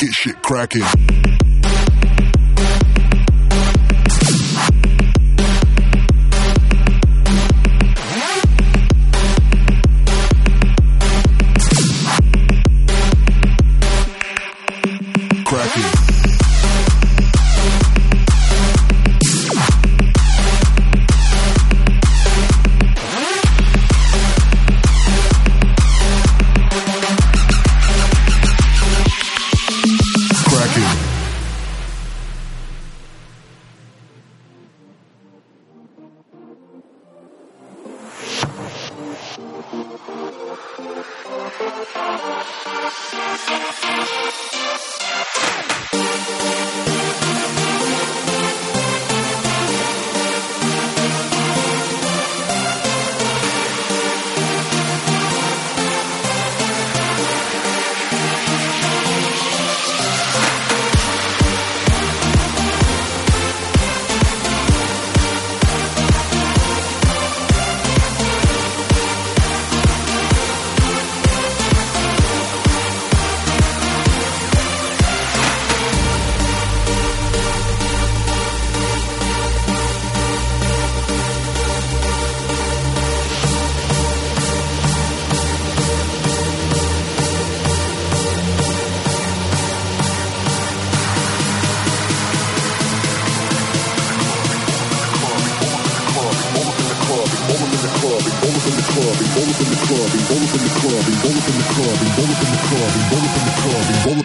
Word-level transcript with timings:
Get 0.00 0.12
shit 0.14 0.42
cracking. 0.42 1.09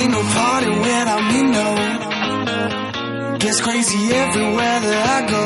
Ain't 0.00 0.12
no 0.12 0.22
party 0.22 0.70
when 0.70 1.08
I'm 1.08 1.30
in 1.38 1.50
no. 1.50 1.68
Gets 3.38 3.60
crazy 3.60 4.14
everywhere 4.14 4.80
that 4.86 5.06
I 5.16 5.20
go. 5.34 5.44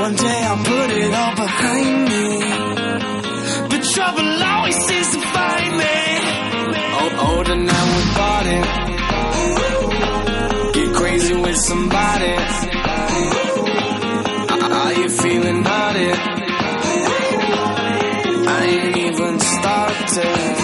One 0.00 0.14
day 0.16 0.40
I'll 0.48 0.64
put 0.64 0.90
it 0.90 1.12
all 1.12 1.34
behind 1.36 2.08
me. 2.08 2.40
But 3.68 3.82
trouble 3.84 4.42
always 4.52 4.78
seems 4.86 5.10
to 5.14 5.20
find 5.20 5.76
me. 5.76 5.98
Oh, 7.00 7.10
older 7.28 7.56
now 7.56 7.84
we're 7.92 8.12
parting. 8.20 8.64
Get 10.72 10.88
crazy 10.96 11.34
with 11.34 11.58
somebody. 11.58 12.34
Are 14.80 14.92
you 14.94 15.08
feeling 15.10 15.60
about 15.60 15.96
it? 15.96 16.18
I 18.48 18.58
ain't 18.64 18.96
even 18.96 19.38
started. 19.38 20.60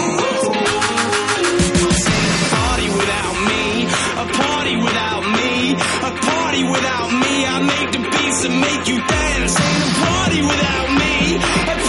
without 6.71 7.09
me. 7.11 7.45
I 7.45 7.61
make 7.61 7.91
the 7.91 7.99
beats 7.99 8.45
and 8.45 8.55
make 8.59 8.87
you 8.87 8.97
dance. 8.97 9.53
Ain't 9.59 9.83
a 9.83 9.91
party 10.03 10.41
without 10.41 10.89
me. 11.01 11.86